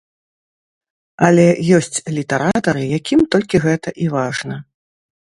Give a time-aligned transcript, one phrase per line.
[1.27, 1.45] Але
[1.79, 4.55] ёсць літаратары, якім толькі гэта і важна.